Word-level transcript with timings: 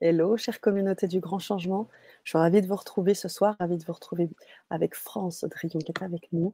Hello, 0.00 0.36
chère 0.36 0.60
communauté 0.60 1.06
du 1.06 1.20
grand 1.20 1.38
changement. 1.38 1.88
Je 2.24 2.30
suis 2.30 2.38
ravie 2.38 2.60
de 2.60 2.66
vous 2.66 2.74
retrouver 2.74 3.14
ce 3.14 3.28
soir, 3.28 3.54
ravie 3.60 3.76
de 3.76 3.84
vous 3.84 3.92
retrouver 3.92 4.28
avec 4.68 4.96
France 4.96 5.44
Drion 5.44 5.78
qui 5.78 5.92
est 5.92 6.02
avec 6.02 6.28
nous 6.32 6.52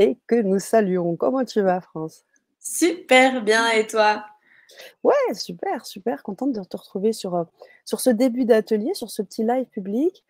et 0.00 0.18
que 0.26 0.34
nous 0.34 0.58
saluons. 0.58 1.14
Comment 1.14 1.44
tu 1.44 1.60
vas, 1.60 1.80
France? 1.80 2.24
Super 2.58 3.44
bien, 3.44 3.70
et 3.70 3.86
toi? 3.86 4.24
Ouais, 5.04 5.14
super, 5.34 5.86
super. 5.86 6.24
Contente 6.24 6.52
de 6.52 6.64
te 6.64 6.76
retrouver 6.76 7.12
sur, 7.12 7.36
euh, 7.36 7.44
sur 7.84 8.00
ce 8.00 8.10
début 8.10 8.44
d'atelier, 8.44 8.92
sur 8.94 9.08
ce 9.08 9.22
petit 9.22 9.44
live 9.44 9.66
public, 9.66 10.24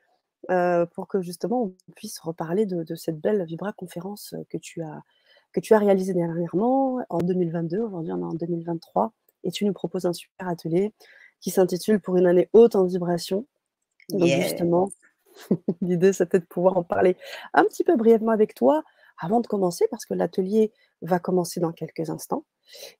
euh, 0.51 0.85
pour 0.85 1.09
que 1.09 1.23
justement 1.23 1.63
on 1.63 1.93
puisse 1.97 2.19
reparler 2.19 2.67
de, 2.67 2.83
de 2.83 2.95
cette 2.95 3.21
belle 3.21 3.43
Vibra 3.47 3.73
conférence 3.73 4.35
que 4.51 4.59
tu 4.59 4.83
as, 4.83 5.03
que 5.53 5.61
tu 5.61 5.73
as 5.73 5.79
réalisée 5.79 6.13
dernièrement 6.13 7.03
en 7.09 7.19
2022. 7.19 7.79
Aujourd'hui, 7.79 8.13
on 8.13 8.21
est 8.21 8.25
en 8.25 8.35
2023 8.35 9.15
et 9.45 9.51
tu 9.51 9.65
nous 9.65 9.73
proposes 9.73 10.05
un 10.05 10.13
super 10.13 10.47
atelier 10.47 10.93
qui 11.41 11.51
s'intitule 11.51 12.01
Pour 12.01 12.17
une 12.17 12.27
année 12.27 12.49
haute 12.53 12.77
en 12.77 12.85
vibration. 12.85 13.47
Donc 14.11 14.29
justement, 14.29 14.91
l'idée 15.81 16.13
c'était 16.13 16.41
de 16.41 16.45
pouvoir 16.45 16.77
en 16.77 16.83
parler 16.83 17.17
un 17.55 17.65
petit 17.65 17.85
peu 17.85 17.97
brièvement 17.97 18.33
avec 18.33 18.55
toi 18.55 18.83
avant 19.19 19.41
de 19.41 19.47
commencer, 19.47 19.87
parce 19.91 20.07
que 20.07 20.15
l'atelier 20.15 20.73
va 21.03 21.19
commencer 21.19 21.61
dans 21.61 21.73
quelques 21.73 22.11
instants. 22.11 22.45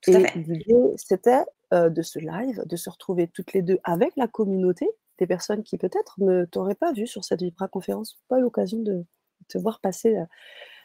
et 0.07 0.19
l'idée 0.37 0.95
c'était 0.97 1.45
euh, 1.73 1.89
de 1.89 2.03
ce 2.03 2.19
live, 2.19 2.63
de 2.67 2.77
se 2.77 2.91
retrouver 2.91 3.29
toutes 3.29 3.53
les 3.53 3.63
deux 3.63 3.79
avec 3.85 4.17
la 4.17 4.29
communauté, 4.29 4.89
des 5.19 5.27
personnes 5.27 5.63
qui 5.63 5.79
peut-être 5.79 6.15
ne 6.19 6.45
t'auraient 6.45 6.75
pas 6.75 6.93
vu 6.93 7.07
sur 7.07 7.25
cette 7.25 7.43
Vibra 7.43 7.69
conférence, 7.69 8.19
pas 8.29 8.39
eu 8.39 8.43
l'occasion 8.43 8.79
de 8.79 9.05
te 9.49 9.59
voir 9.59 9.81
passer 9.81 10.17
euh, 10.17 10.25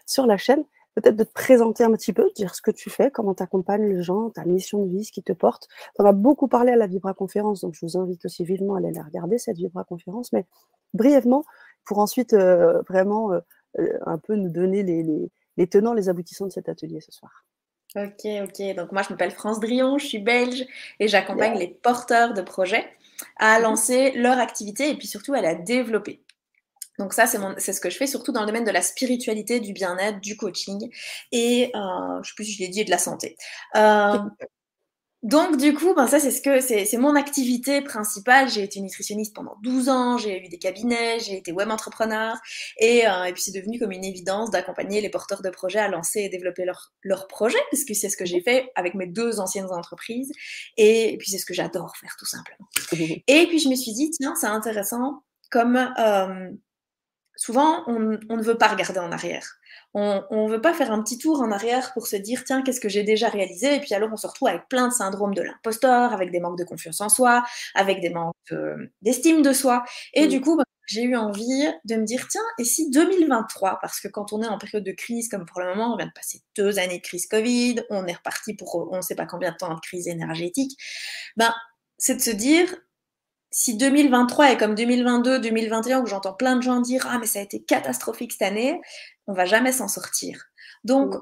sur 0.06 0.26
la 0.26 0.38
chaîne 0.38 0.64
peut-être 0.96 1.16
de 1.16 1.24
te 1.24 1.32
présenter 1.32 1.84
un 1.84 1.92
petit 1.92 2.14
peu, 2.14 2.30
dire 2.36 2.56
ce 2.56 2.62
que 2.62 2.72
tu 2.72 2.90
fais, 2.90 3.12
comment 3.12 3.36
tu 3.36 3.44
accompagnes 3.44 3.88
les 3.88 4.02
gens, 4.02 4.30
ta 4.30 4.46
mission 4.46 4.86
de 4.86 4.90
vie, 4.90 5.04
ce 5.04 5.12
qui 5.12 5.22
te 5.22 5.34
porte. 5.34 5.68
On 6.00 6.06
a 6.06 6.14
beaucoup 6.14 6.48
parlé 6.48 6.72
à 6.72 6.76
la 6.76 6.88
Vibra 6.88 7.14
Conférence, 7.14 7.62
donc 7.62 7.74
je 7.74 7.86
vous 7.86 7.98
invite 7.98 8.26
aussi 8.26 8.44
vivement 8.46 8.76
à 8.76 8.80
aller 8.80 8.92
la 8.92 9.04
regarder, 9.04 9.38
cette 9.38 9.58
Vibra 9.58 9.84
Conférence, 9.84 10.32
mais 10.32 10.46
brièvement, 10.94 11.44
pour 11.86 12.00
ensuite 12.00 12.34
euh, 12.34 12.82
vraiment 12.90 13.34
euh, 13.34 13.40
euh, 13.80 14.00
un 14.06 14.18
peu 14.18 14.36
nous 14.36 14.50
donner 14.50 14.84
les, 14.84 15.68
tenants, 15.68 15.94
les 15.94 16.10
aboutissants 16.10 16.48
de 16.48 16.52
cet 16.52 16.70
atelier 16.70 17.02
ce 17.02 17.12
soir. 17.12 17.46
Ok, 17.96 18.26
ok. 18.44 18.76
Donc 18.76 18.92
moi, 18.92 19.04
je 19.04 19.10
m'appelle 19.10 19.32
France 19.32 19.60
Drion, 19.60 19.98
je 19.98 20.06
suis 20.06 20.20
belge 20.20 20.66
et 21.00 21.08
j'accompagne 21.08 21.58
les 21.58 21.68
porteurs 21.68 22.34
de 22.34 22.42
projets 22.42 22.86
à 23.38 23.60
lancer 23.60 24.12
leur 24.12 24.38
activité 24.38 24.90
et 24.90 24.96
puis 24.96 25.08
surtout 25.08 25.34
à 25.34 25.42
la 25.42 25.56
développer. 25.56 26.25
Donc 27.00 27.14
ça, 27.14 27.26
c'est 27.28 27.74
ce 27.74 27.82
que 27.82 27.90
je 27.90 27.98
fais 27.98 28.08
surtout 28.08 28.32
dans 28.32 28.42
le 28.42 28.48
domaine 28.48 28.66
de 28.66 28.72
la 28.72 28.82
spiritualité, 28.82 29.60
du 29.60 29.74
bien-être, 29.74 30.20
du 30.22 30.38
coaching 30.38 30.90
et 31.32 31.72
euh, 31.76 32.22
je 32.24 32.30
sais 32.30 32.36
plus 32.36 32.46
si 32.46 32.54
je 32.54 32.60
l'ai 32.60 32.70
dit, 32.70 32.82
et 32.82 32.86
de 32.86 32.92
la 32.92 32.98
santé. 32.98 33.36
Euh, 33.76 34.18
donc 35.26 35.58
du 35.58 35.74
coup, 35.74 35.96
ben 35.96 36.06
ça 36.06 36.20
c'est 36.20 36.30
ce 36.30 36.40
que 36.40 36.60
c'est 36.62 36.98
mon 36.98 37.16
activité 37.16 37.82
principale. 37.82 38.48
J'ai 38.48 38.62
été 38.62 38.80
nutritionniste 38.80 39.34
pendant 39.34 39.56
12 39.64 39.90
ans, 39.90 40.20
j'ai 40.20 40.46
eu 40.46 40.50
des 40.50 40.60
cabinets, 40.60 41.20
j'ai 41.20 41.38
été 41.38 41.52
web 41.52 41.72
entrepreneur 41.72 42.38
et, 42.80 43.08
euh, 43.08 43.24
et 43.24 43.34
puis 43.34 43.42
c'est 43.42 43.52
devenu 43.52 43.80
comme 43.80 43.92
une 43.92 44.06
évidence 44.06 44.52
d'accompagner 44.52 45.02
les 45.02 45.10
porteurs 45.10 45.42
de 45.42 45.50
projets 45.50 45.80
à 45.80 45.88
lancer 45.88 46.20
et 46.20 46.30
développer 46.30 46.64
leurs 46.64 46.94
leur 47.02 47.28
projets 47.28 47.58
parce 47.72 47.86
que 47.86 47.96
c'est 47.96 48.10
ce 48.10 48.18
que 48.18 48.26
j'ai 48.26 48.42
fait 48.42 48.70
avec 48.76 48.94
mes 48.94 49.08
deux 49.08 49.40
anciennes 49.40 49.72
entreprises 49.72 50.32
et, 50.78 51.14
et 51.14 51.18
puis 51.18 51.32
c'est 51.32 51.40
ce 51.40 51.46
que 51.48 51.56
j'adore 51.56 51.98
faire 51.98 52.16
tout 52.20 52.28
simplement. 52.28 52.68
Et 53.28 53.48
puis 53.48 53.58
je 53.58 53.68
me 53.68 53.76
suis 53.76 53.94
dit 53.94 54.12
tiens 54.12 54.36
c'est 54.40 54.46
intéressant 54.46 55.24
comme 55.50 55.76
euh, 55.98 56.52
souvent, 57.36 57.84
on, 57.88 58.00
ne 58.00 58.44
veut 58.44 58.58
pas 58.58 58.68
regarder 58.68 59.00
en 59.00 59.12
arrière. 59.12 59.58
On 59.94 60.24
ne 60.32 60.52
veut 60.52 60.62
pas 60.62 60.74
faire 60.74 60.92
un 60.92 61.02
petit 61.02 61.18
tour 61.18 61.42
en 61.42 61.52
arrière 61.52 61.94
pour 61.94 62.08
se 62.08 62.18
dire, 62.18 62.44
tiens, 62.46 62.62
qu'est-ce 62.62 62.82
que 62.82 62.90
j'ai 62.90 63.04
déjà 63.04 63.30
réalisé? 63.30 63.76
Et 63.76 63.80
puis 63.80 63.94
alors, 63.94 64.10
on 64.12 64.18
se 64.18 64.28
retrouve 64.28 64.50
avec 64.50 64.68
plein 64.68 64.90
de 64.90 64.94
syndromes 64.94 65.34
de 65.34 65.42
l'imposteur, 65.42 66.12
avec 66.12 66.32
des 66.32 66.42
manques 66.42 66.58
de 66.58 66.66
confiance 66.66 67.00
en 67.00 67.08
soi, 67.08 67.46
avec 67.76 68.02
des 68.02 68.10
manques 68.10 68.36
d'estime 69.02 69.42
de, 69.42 69.54
soi. 69.54 69.84
Et 70.14 70.28
du 70.28 70.42
coup, 70.42 70.58
bah, 70.58 70.66
j'ai 70.86 71.04
eu 71.04 71.16
envie 71.16 71.68
de 71.86 71.96
me 71.96 72.04
dire, 72.04 72.28
tiens, 72.28 72.42
et 72.60 72.64
si 72.64 72.90
2023, 72.92 73.80
parce 73.82 74.00
que 74.00 74.08
quand 74.08 74.34
on 74.34 74.42
est 74.44 74.48
en 74.48 74.58
période 74.58 74.84
de 74.84 74.92
crise, 74.92 75.30
comme 75.30 75.46
pour 75.46 75.62
le 75.62 75.68
moment, 75.68 75.94
on 75.94 75.98
vient 75.98 76.08
de 76.08 76.12
passer 76.12 76.42
deux 76.56 76.78
années 76.78 76.98
de 76.98 77.04
crise 77.04 77.28
Covid, 77.28 77.82
on 77.90 78.06
est 78.06 78.14
reparti 78.14 78.54
pour 78.54 78.88
on 78.92 78.98
ne 78.98 79.02
sait 79.02 79.16
pas 79.16 79.26
combien 79.26 79.52
de 79.52 79.58
temps 79.58 79.74
de 79.74 79.80
crise 79.80 80.08
énergétique, 80.08 80.78
ben, 81.38 81.54
c'est 81.98 82.16
de 82.16 82.22
se 82.22 82.32
dire, 82.32 82.76
si 83.58 83.78
2023 83.78 84.52
est 84.52 84.58
comme 84.58 84.76
2022, 84.76 85.40
2021, 85.40 86.02
où 86.02 86.08
j'entends 86.08 86.34
plein 86.34 86.58
de 86.58 86.62
gens 86.62 86.82
dire 86.82 87.08
Ah, 87.10 87.20
mais 87.20 87.26
ça 87.26 87.40
a 87.40 87.42
été 87.42 87.64
catastrophique 87.64 88.34
cette 88.34 88.42
année, 88.42 88.82
on 89.28 89.34
va 89.34 89.46
jamais 89.46 89.72
s'en 89.72 89.88
sortir. 89.88 90.44
Donc, 90.84 91.16
mm 91.16 91.22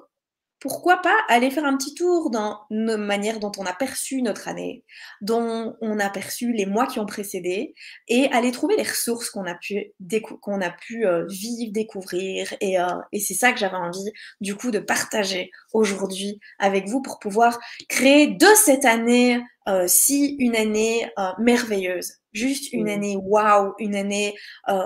pourquoi 0.63 1.01
pas 1.01 1.17
aller 1.27 1.51
faire 1.51 1.65
un 1.65 1.75
petit 1.75 1.93
tour 1.93 2.29
dans 2.29 2.61
nos 2.69 2.95
manières 2.95 3.41
dont 3.41 3.51
on 3.57 3.65
a 3.65 3.73
perçu 3.73 4.21
notre 4.21 4.47
année, 4.47 4.85
dont 5.19 5.75
on 5.81 5.99
a 5.99 6.09
perçu 6.09 6.53
les 6.53 6.65
mois 6.65 6.87
qui 6.87 7.01
ont 7.01 7.05
précédé, 7.05 7.75
et 8.07 8.29
aller 8.31 8.53
trouver 8.53 8.77
les 8.77 8.83
ressources 8.83 9.29
qu'on 9.29 9.45
a 9.45 9.55
pu, 9.55 9.91
qu'on 10.39 10.61
a 10.61 10.69
pu 10.69 11.05
euh, 11.05 11.25
vivre, 11.27 11.73
découvrir. 11.73 12.53
Et, 12.61 12.79
euh, 12.79 12.85
et 13.11 13.19
c'est 13.19 13.33
ça 13.33 13.51
que 13.51 13.59
j'avais 13.59 13.75
envie, 13.75 14.09
du 14.39 14.55
coup, 14.55 14.71
de 14.71 14.79
partager 14.79 15.51
aujourd'hui 15.73 16.39
avec 16.59 16.87
vous 16.87 17.01
pour 17.01 17.19
pouvoir 17.19 17.59
créer 17.89 18.27
de 18.27 18.47
cette 18.55 18.85
année, 18.85 19.41
euh, 19.67 19.83
si 19.87 20.37
une 20.39 20.55
année 20.55 21.11
merveilleuse, 21.39 22.19
juste 22.31 22.71
une 22.71 22.87
année 22.87 23.17
waouh, 23.21 23.73
une 23.79 23.95
année 23.95 24.33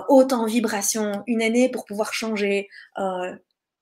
haute 0.08 0.32
en 0.32 0.44
vibration, 0.44 1.22
une 1.28 1.42
année 1.42 1.68
pour 1.68 1.84
pouvoir 1.84 2.12
changer 2.12 2.68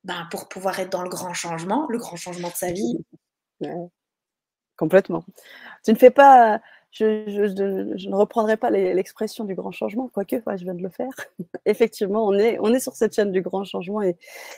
ben, 0.06 0.28
pour 0.30 0.48
pouvoir 0.48 0.78
être 0.78 0.92
dans 0.92 1.02
le 1.02 1.08
grand 1.08 1.34
changement, 1.34 1.86
le 1.88 1.98
grand 1.98 2.14
changement 2.14 2.48
de 2.48 2.54
sa 2.54 2.70
vie. 2.70 2.96
Complètement. 4.76 5.24
Tu 5.84 5.90
ne 5.90 5.96
fais 5.96 6.12
pas, 6.12 6.60
je, 6.92 8.08
ne 8.08 8.14
reprendrai 8.14 8.56
pas 8.56 8.70
l'expression 8.70 9.42
du 9.44 9.56
grand 9.56 9.72
changement, 9.72 10.08
quoique 10.08 10.36
je 10.36 10.64
viens 10.64 10.74
de 10.74 10.82
le 10.82 10.90
faire. 10.90 11.10
Effectivement, 11.66 12.24
on 12.24 12.34
est, 12.34 12.56
on 12.60 12.72
est 12.72 12.78
sur 12.78 12.94
cette 12.94 13.16
chaîne 13.16 13.32
du 13.32 13.42
grand 13.42 13.64
changement 13.64 14.00
et 14.00 14.16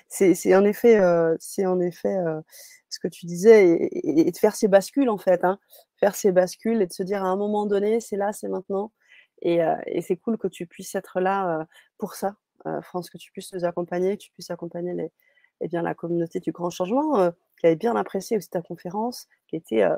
c'est 0.09 0.55
en 0.55 0.67
effet, 0.67 1.01
euh, 1.01 1.35
en 1.65 1.81
effet 1.81 2.15
euh, 2.15 2.43
ce 2.91 2.99
que 2.99 3.09
tu 3.09 3.25
disais 3.25 3.89
et, 3.91 4.31
de 4.31 4.37
faire 4.37 4.55
ces 4.55 4.69
bascules 4.69 5.09
en 5.09 5.19
fait, 5.19 5.45
hein. 5.45 5.59
faire 5.99 6.15
ces 6.15 6.31
bascules 6.31 6.83
et 6.83 6.87
de 6.87 6.93
se 6.93 7.03
dire 7.03 7.25
à 7.25 7.29
un 7.29 7.37
moment 7.37 7.65
donné, 7.65 8.01
c'est 8.01 8.17
là, 8.17 8.35
c'est 8.35 8.49
maintenant. 8.49 8.93
Et, 9.41 9.63
euh, 9.63 9.77
et 9.87 10.03
c'est 10.03 10.17
cool 10.17 10.37
que 10.37 10.49
tu 10.49 10.67
puisses 10.67 10.95
être 10.95 11.21
là 11.21 11.67
pour 11.97 12.17
ça, 12.17 12.35
France, 12.83 13.09
que 13.09 13.17
tu 13.17 13.33
puisses 13.33 13.53
nous 13.55 13.65
accompagner, 13.65 14.19
que 14.19 14.25
tu 14.25 14.33
puisses 14.33 14.51
accompagner 14.51 14.93
les, 14.93 15.13
eh 15.61 15.69
bien, 15.69 15.83
la 15.83 15.95
communauté 15.95 16.41
du 16.41 16.53
grand 16.53 16.71
changement, 16.71 17.19
euh, 17.19 17.31
qui 17.59 17.67
avait 17.67 17.77
bien 17.77 17.97
apprécié 17.97 18.37
aussi 18.37 18.49
ta 18.49 18.63
conférence, 18.63 19.27
qui 19.49 19.57
a 19.57 19.59
été 19.59 19.85
euh, 19.85 19.97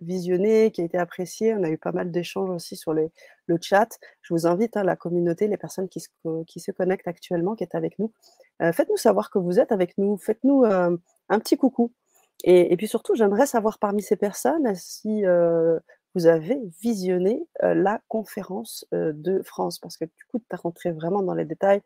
visionnée, 0.00 0.70
qui 0.70 0.80
a 0.80 0.84
été 0.84 0.98
appréciée. 0.98 1.54
On 1.54 1.62
a 1.64 1.68
eu 1.68 1.78
pas 1.78 1.92
mal 1.92 2.10
d'échanges 2.10 2.50
aussi 2.50 2.76
sur 2.76 2.92
le 2.92 3.10
chat. 3.60 3.98
Je 4.22 4.32
vous 4.32 4.46
invite, 4.46 4.76
hein, 4.76 4.84
la 4.84 4.96
communauté, 4.96 5.48
les 5.48 5.56
personnes 5.56 5.88
qui 5.88 6.00
se, 6.00 6.08
qui 6.46 6.60
se 6.60 6.70
connectent 6.70 7.08
actuellement, 7.08 7.56
qui 7.56 7.64
est 7.64 7.74
avec 7.74 7.98
nous, 7.98 8.12
euh, 8.62 8.72
faites-nous 8.72 8.96
savoir 8.96 9.30
que 9.30 9.38
vous 9.38 9.58
êtes 9.58 9.72
avec 9.72 9.98
nous, 9.98 10.16
faites-nous 10.16 10.64
un 10.64 11.38
petit 11.40 11.56
coucou. 11.56 11.92
Et, 12.44 12.72
et 12.72 12.76
puis 12.76 12.86
surtout, 12.86 13.14
j'aimerais 13.14 13.46
savoir 13.46 13.78
parmi 13.78 14.02
ces 14.02 14.16
personnes 14.16 14.74
si 14.74 15.24
vous 16.14 16.26
avez 16.26 16.60
visionné 16.80 17.46
la 17.60 18.00
conférence 18.08 18.86
de 18.92 19.42
France, 19.42 19.78
parce 19.78 19.96
que 19.96 20.04
du 20.04 20.24
coup, 20.30 20.38
tu 20.38 20.46
as 20.50 20.56
rentré 20.56 20.92
vraiment 20.92 21.22
dans 21.22 21.34
les 21.34 21.44
détails 21.44 21.82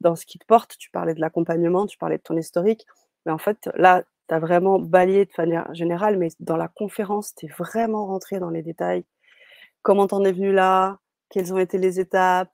dans 0.00 0.16
ce 0.16 0.26
qui 0.26 0.38
te 0.38 0.44
porte. 0.46 0.76
Tu 0.78 0.90
parlais 0.90 1.14
de 1.14 1.20
l'accompagnement, 1.20 1.86
tu 1.86 1.98
parlais 1.98 2.18
de 2.18 2.22
ton 2.22 2.36
historique. 2.36 2.86
Mais 3.26 3.32
en 3.32 3.38
fait, 3.38 3.68
là, 3.74 4.02
tu 4.28 4.34
as 4.34 4.38
vraiment 4.38 4.78
balayé 4.78 5.26
de 5.26 5.30
manière 5.38 5.72
générale, 5.74 6.16
mais 6.18 6.28
dans 6.40 6.56
la 6.56 6.68
conférence, 6.68 7.34
tu 7.34 7.46
es 7.46 7.48
vraiment 7.48 8.06
rentré 8.06 8.38
dans 8.40 8.50
les 8.50 8.62
détails. 8.62 9.04
Comment 9.82 10.06
t'en 10.06 10.24
es 10.24 10.32
venu 10.32 10.52
là? 10.52 10.98
Quelles 11.30 11.52
ont 11.54 11.58
été 11.58 11.78
les 11.78 12.00
étapes? 12.00 12.52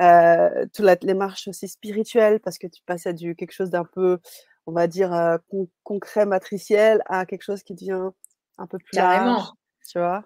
Euh, 0.00 0.66
Toutes 0.74 1.02
les 1.02 1.14
marches 1.14 1.48
aussi 1.48 1.68
spirituelles, 1.68 2.40
parce 2.40 2.58
que 2.58 2.66
tu 2.66 2.82
passais 2.84 3.14
du 3.14 3.34
quelque 3.34 3.52
chose 3.52 3.70
d'un 3.70 3.84
peu, 3.84 4.18
on 4.66 4.72
va 4.72 4.86
dire, 4.86 5.12
euh, 5.14 5.38
concret, 5.84 6.26
matriciel, 6.26 7.02
à 7.06 7.24
quelque 7.26 7.42
chose 7.42 7.62
qui 7.62 7.74
devient 7.74 8.10
un 8.58 8.66
peu 8.66 8.78
plus 8.78 8.92
Carrément. 8.92 9.32
large. 9.36 9.48
Tu 9.88 9.98
vois? 9.98 10.24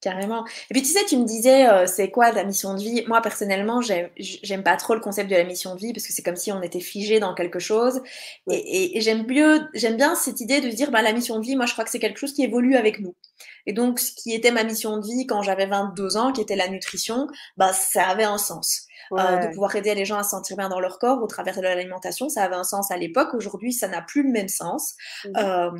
Carrément. 0.00 0.44
Et 0.70 0.74
puis 0.74 0.82
tu 0.82 0.88
sais, 0.88 1.04
tu 1.06 1.16
me 1.16 1.24
disais, 1.24 1.68
euh, 1.68 1.86
c'est 1.86 2.10
quoi 2.10 2.30
ta 2.30 2.44
mission 2.44 2.74
de 2.74 2.80
vie? 2.80 3.04
Moi 3.08 3.20
personnellement, 3.20 3.80
j'aime 3.82 4.62
pas 4.62 4.76
trop 4.76 4.94
le 4.94 5.00
concept 5.00 5.28
de 5.28 5.34
la 5.34 5.42
mission 5.42 5.74
de 5.74 5.80
vie 5.80 5.92
parce 5.92 6.06
que 6.06 6.12
c'est 6.12 6.22
comme 6.22 6.36
si 6.36 6.52
on 6.52 6.62
était 6.62 6.78
figé 6.78 7.18
dans 7.18 7.34
quelque 7.34 7.58
chose. 7.58 8.00
Et, 8.48 9.00
j'aime 9.00 9.24
bien 9.24 10.14
cette 10.14 10.40
idée 10.40 10.60
de 10.60 10.70
se 10.70 10.76
dire, 10.76 10.92
bah, 10.92 11.02
la 11.02 11.12
mission 11.12 11.40
de 11.40 11.44
vie, 11.44 11.56
moi 11.56 11.66
je 11.66 11.72
crois 11.72 11.84
que 11.84 11.90
c'est 11.90 11.98
quelque 11.98 12.18
chose 12.18 12.32
qui 12.32 12.44
évolue 12.44 12.76
avec 12.76 13.00
nous. 13.00 13.16
Et 13.66 13.72
donc, 13.72 13.98
ce 13.98 14.12
qui 14.12 14.32
était 14.32 14.52
ma 14.52 14.62
mission 14.62 14.98
de 14.98 15.06
vie 15.06 15.26
quand 15.26 15.42
j'avais 15.42 15.66
22 15.66 16.16
ans, 16.16 16.32
qui 16.32 16.40
était 16.40 16.56
la 16.56 16.68
nutrition, 16.68 17.26
bah, 17.56 17.72
ça 17.72 18.06
avait 18.06 18.24
un 18.24 18.38
sens. 18.38 18.86
Euh, 19.12 19.38
de 19.38 19.48
pouvoir 19.48 19.74
aider 19.74 19.94
les 19.94 20.04
gens 20.04 20.18
à 20.18 20.22
se 20.22 20.30
sentir 20.30 20.56
bien 20.58 20.68
dans 20.68 20.80
leur 20.80 20.98
corps 20.98 21.22
au 21.22 21.26
travers 21.26 21.56
de 21.56 21.62
l'alimentation, 21.62 22.28
ça 22.28 22.42
avait 22.42 22.56
un 22.56 22.64
sens 22.64 22.90
à 22.90 22.96
l'époque. 22.98 23.32
Aujourd'hui, 23.32 23.72
ça 23.72 23.88
n'a 23.88 24.02
plus 24.02 24.22
le 24.22 24.30
même 24.30 24.48
sens. 24.48 24.94
Mmh. 25.24 25.30
Euh, 25.38 25.70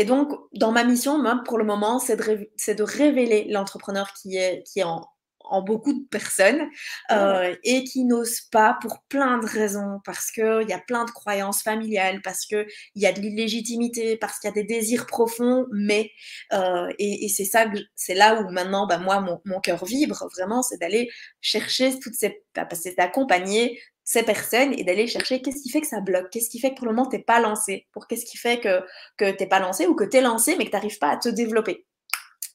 et 0.00 0.06
donc, 0.06 0.32
dans 0.54 0.72
ma 0.72 0.82
mission, 0.82 1.18
moi, 1.18 1.42
pour 1.44 1.58
le 1.58 1.64
moment, 1.64 1.98
c'est 1.98 2.16
de, 2.16 2.72
de, 2.72 2.82
révéler 2.82 3.48
l'entrepreneur 3.50 4.14
qui 4.14 4.38
est, 4.38 4.62
qui 4.66 4.80
est 4.80 4.84
en 4.84 5.06
en 5.50 5.62
beaucoup 5.62 5.92
de 5.92 6.06
personnes 6.08 6.68
euh, 7.10 7.54
et 7.64 7.84
qui 7.84 8.04
n'osent 8.04 8.42
pas 8.52 8.78
pour 8.80 9.02
plein 9.08 9.38
de 9.38 9.46
raisons, 9.46 10.00
parce 10.04 10.30
qu'il 10.30 10.66
y 10.68 10.72
a 10.72 10.78
plein 10.78 11.04
de 11.04 11.10
croyances 11.10 11.62
familiales, 11.62 12.22
parce 12.22 12.46
qu'il 12.46 12.66
y 12.94 13.04
a 13.04 13.12
de 13.12 13.20
l'illégitimité, 13.20 14.16
parce 14.16 14.38
qu'il 14.38 14.48
y 14.48 14.52
a 14.52 14.54
des 14.54 14.64
désirs 14.64 15.06
profonds, 15.06 15.66
mais, 15.72 16.12
euh, 16.52 16.88
et, 17.00 17.28
c'est 17.28 17.44
ça, 17.44 17.66
c'est 17.96 18.14
là 18.14 18.40
où 18.40 18.50
maintenant, 18.50 18.86
bah, 18.86 18.98
moi, 18.98 19.20
mon, 19.20 19.40
mon 19.44 19.58
cœur 19.58 19.84
vibre 19.84 20.28
vraiment, 20.36 20.62
c'est 20.62 20.78
d'aller 20.78 21.10
chercher 21.40 21.98
toutes 21.98 22.14
ces, 22.14 22.44
bah, 22.54 22.68
c'est 22.72 22.96
d'accompagner 22.96 23.80
ces 24.10 24.24
personnes 24.24 24.72
et 24.72 24.82
d'aller 24.82 25.06
chercher 25.06 25.40
qu'est-ce 25.40 25.62
qui 25.62 25.70
fait 25.70 25.80
que 25.80 25.86
ça 25.86 26.00
bloque, 26.00 26.30
qu'est-ce 26.30 26.50
qui 26.50 26.58
fait 26.58 26.70
que 26.70 26.78
pour 26.78 26.86
le 26.86 26.92
moment, 26.92 27.08
tu 27.08 27.16
n'es 27.16 27.22
pas 27.22 27.38
lancé, 27.38 27.86
pour 27.92 28.08
qu'est-ce 28.08 28.24
qui 28.24 28.36
fait 28.36 28.58
que, 28.58 28.80
que 29.16 29.30
tu 29.30 29.44
n'es 29.44 29.48
pas 29.48 29.60
lancé 29.60 29.86
ou 29.86 29.94
que 29.94 30.02
tu 30.02 30.16
es 30.16 30.20
lancé 30.20 30.56
mais 30.56 30.64
que 30.64 30.70
tu 30.70 30.74
n'arrives 30.74 30.98
pas 30.98 31.10
à 31.10 31.16
te 31.16 31.28
développer. 31.28 31.86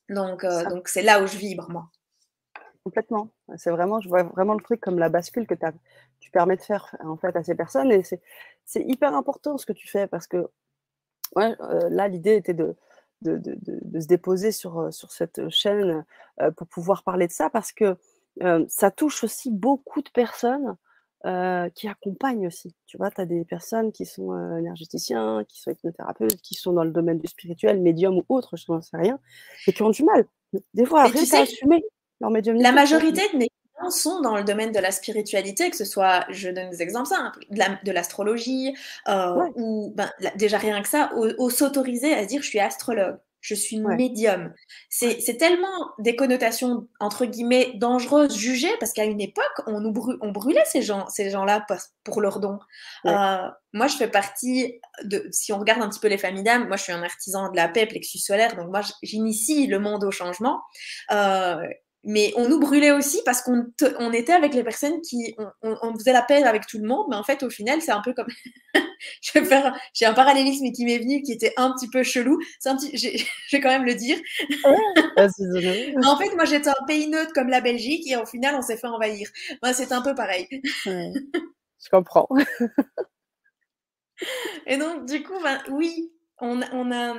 Donc, 0.10 0.44
euh, 0.44 0.66
donc 0.66 0.90
c'est 0.90 1.02
là 1.02 1.24
où 1.24 1.28
je 1.28 1.38
vibre, 1.38 1.70
moi. 1.70 1.88
Complètement. 2.84 3.30
C'est 3.56 3.70
vraiment, 3.70 4.02
je 4.02 4.10
vois 4.10 4.24
vraiment 4.24 4.54
le 4.54 4.62
truc 4.62 4.82
comme 4.82 5.00
la 5.00 5.08
bascule 5.08 5.48
que 5.48 5.54
tu 6.20 6.30
permets 6.30 6.58
de 6.58 6.62
faire 6.62 6.94
en 7.06 7.16
fait 7.16 7.34
à 7.38 7.42
ces 7.42 7.56
personnes. 7.56 7.90
Et 7.90 8.04
c'est 8.04 8.82
hyper 8.82 9.16
important 9.16 9.58
ce 9.58 9.66
que 9.66 9.72
tu 9.72 9.88
fais 9.88 10.08
parce 10.08 10.28
que 10.28 10.50
ouais, 11.38 11.56
euh, 11.62 11.88
là, 11.90 12.10
l'idée 12.10 12.36
était 12.36 12.54
de, 12.54 12.76
de, 13.22 13.38
de, 13.38 13.58
de, 13.64 14.00
se 14.02 14.08
déposer 14.08 14.52
sur, 14.52 14.78
euh, 14.78 14.92
sur 14.92 15.14
cette 15.14 15.48
chaîne 15.50 16.04
euh, 16.42 16.52
pour 16.52 16.68
pouvoir 16.68 17.04
parler 17.04 17.28
de 17.28 17.32
ça 17.32 17.50
parce 17.50 17.72
que 17.72 17.96
ça 18.68 18.92
touche 18.92 19.24
aussi 19.24 19.50
beaucoup 19.50 20.02
de 20.02 20.10
personnes 20.10 20.76
qui 21.74 21.88
accompagnent 21.88 22.48
aussi. 22.48 22.76
Tu 22.86 22.98
vois, 22.98 23.12
tu 23.12 23.22
as 23.22 23.26
des 23.26 23.46
personnes 23.46 23.92
qui 23.92 24.06
sont 24.06 24.32
énergéticiens, 24.58 25.44
qui 25.48 25.60
sont 25.60 25.72
hypnothérapeutes, 25.72 26.42
qui 26.42 26.56
sont 26.56 26.74
dans 26.74 26.84
le 26.84 26.92
domaine 26.92 27.20
du 27.20 27.28
spirituel, 27.28 27.82
médium 27.82 28.18
ou 28.18 28.26
autre, 28.30 28.58
je 28.58 28.66
n'en 28.70 28.82
sais 28.82 28.98
rien, 28.98 29.20
et 29.68 29.74
qui 29.74 29.82
ont 29.82 29.90
du 29.90 30.04
mal. 30.04 30.26
Des 30.74 30.86
fois, 30.86 31.04
à 31.04 31.06
assumer 31.06 31.84
la 32.22 32.72
majorité 32.72 33.22
de 33.34 33.38
mes 33.38 33.50
clients 33.50 33.90
sont 33.90 34.22
dans 34.22 34.38
le 34.38 34.44
domaine 34.44 34.72
de 34.72 34.80
la 34.80 34.92
spiritualité, 34.92 35.70
que 35.70 35.78
ce 35.78 35.86
soit, 35.86 36.26
je 36.30 36.50
donne 36.50 36.70
des 36.70 36.82
exemples 36.82 37.10
simples, 37.10 37.40
de 37.50 37.92
l'astrologie, 37.92 38.74
euh, 39.08 39.50
ou 39.56 39.94
ben, 39.96 40.10
déjà 40.36 40.58
rien 40.58 40.82
que 40.82 40.88
ça, 40.88 41.12
au, 41.16 41.50
s'autoriser 41.50 42.14
à 42.14 42.26
dire 42.26 42.42
je 42.42 42.48
suis 42.48 42.60
astrologue 42.60 43.18
je 43.46 43.54
suis 43.54 43.80
médium. 43.80 44.54
C'est 44.90 45.38
tellement 45.38 45.92
des 46.00 46.16
connotations, 46.16 46.88
entre 47.00 47.26
guillemets, 47.26 47.74
dangereuses, 47.76 48.36
jugées, 48.36 48.76
parce 48.80 48.92
qu'à 48.92 49.06
une 49.06 49.22
époque, 49.22 49.46
on, 49.68 49.82
nous 49.82 49.94
on 50.22 50.32
brûlait 50.32 50.66
ces 50.66 50.82
gens-là 50.82 51.06
ces 51.10 51.30
gens 51.30 51.46
pour 52.04 52.22
leurs 52.22 52.40
dons. 52.40 52.58
Euh, 53.06 53.48
moi, 53.74 53.88
je 53.88 53.98
fais 53.98 54.08
partie 54.08 54.80
de, 55.04 55.28
si 55.32 55.54
on 55.54 55.60
regarde 55.60 55.82
un 55.84 55.90
petit 55.90 56.00
peu 56.00 56.08
les 56.08 56.18
familles 56.18 56.44
d'âmes, 56.44 56.68
moi, 56.68 56.78
je 56.78 56.84
suis 56.84 56.92
un 56.92 57.04
artisan 57.04 57.52
de 57.52 57.56
la 57.56 57.68
paix, 57.68 57.86
plexus 57.86 58.18
solaire, 58.18 58.56
donc 58.56 58.70
moi, 58.70 58.82
j'initie 59.04 59.68
le 59.68 59.78
monde 59.78 60.04
au 60.04 60.12
changement. 60.12 60.62
Euh, 61.12 61.58
mais 62.04 62.34
on 62.36 62.48
nous 62.48 62.60
brûlait 62.60 62.92
aussi 62.92 63.22
parce 63.26 63.42
qu'on 63.42 63.66
on 64.00 64.14
était 64.14 64.34
avec 64.34 64.54
les 64.54 64.64
personnes 64.64 65.02
qui 65.02 65.36
on, 65.64 65.76
on, 65.82 65.94
faisait 65.98 66.14
la 66.14 66.22
paix 66.22 66.44
avec 66.44 66.68
tout 66.68 66.78
le 66.78 66.88
monde 66.88 67.08
mais 67.10 67.16
en 67.16 67.24
fait 67.24 67.42
au 67.42 67.50
final 67.50 67.82
c'est 67.82 67.92
un 67.92 68.02
peu 68.02 68.14
comme 68.14 68.28
je 69.22 69.32
vais 69.34 69.46
faire 69.46 69.76
j'ai 69.94 70.06
un 70.06 70.14
parallélisme 70.14 70.72
qui 70.72 70.86
m'est 70.86 71.00
venu 71.00 71.22
qui 71.22 71.32
était 71.32 71.54
un 71.58 71.72
petit 71.74 71.90
peu 71.90 72.04
chelou. 72.04 72.40
C'est 72.60 72.70
un 72.70 72.78
petit 72.78 72.96
je 73.48 73.56
vais 73.56 73.62
quand 73.62 73.70
même 73.70 73.86
le 73.86 73.96
dire. 73.96 74.18
En 76.06 76.18
fait 76.18 76.36
moi 76.36 76.46
j'étais 76.46 76.70
un 76.70 76.86
pays 76.88 77.08
neutre 77.08 77.34
comme 77.34 77.50
la 77.50 77.62
Belgique 77.62 78.08
et 78.08 78.16
au 78.16 78.26
final 78.26 78.56
on 78.56 78.62
s'est 78.62 78.78
fait 78.78 78.88
envahir. 78.88 79.30
Moi 79.64 79.74
c'est 79.74 79.92
un 79.92 80.02
peu 80.02 80.16
pareil. 80.16 80.48
Je 80.86 81.90
comprends. 81.92 82.28
Et 84.66 84.78
donc 84.78 85.06
du 85.06 85.24
coup 85.24 85.40
ben, 85.44 85.62
oui 85.70 86.12
on, 86.40 86.62
on 86.72 86.92
a 86.92 87.16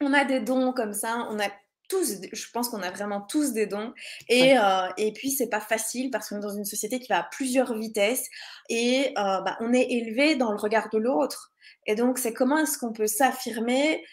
on 0.00 0.12
a 0.12 0.24
des 0.24 0.40
dons 0.40 0.72
comme 0.72 0.92
ça 0.92 1.26
on 1.30 1.38
a 1.38 1.48
tous, 1.88 2.16
je 2.32 2.46
pense 2.52 2.68
qu'on 2.68 2.82
a 2.82 2.90
vraiment 2.90 3.20
tous 3.20 3.52
des 3.52 3.66
dons. 3.66 3.92
Et, 4.28 4.58
euh, 4.58 4.88
et 4.96 5.12
puis, 5.12 5.30
c'est 5.30 5.48
pas 5.48 5.60
facile 5.60 6.10
parce 6.10 6.28
qu'on 6.28 6.36
est 6.36 6.42
dans 6.42 6.56
une 6.56 6.64
société 6.64 7.00
qui 7.00 7.08
va 7.08 7.20
à 7.20 7.22
plusieurs 7.22 7.76
vitesses 7.76 8.28
et 8.68 9.08
euh, 9.18 9.40
bah, 9.40 9.56
on 9.60 9.72
est 9.72 9.90
élevé 9.90 10.36
dans 10.36 10.52
le 10.52 10.58
regard 10.58 10.88
de 10.90 10.98
l'autre. 10.98 11.52
Et 11.86 11.94
donc, 11.94 12.18
c'est 12.18 12.32
comment 12.32 12.58
est-ce 12.58 12.78
qu'on 12.78 12.92
peut 12.92 13.06
s'affirmer 13.06 14.04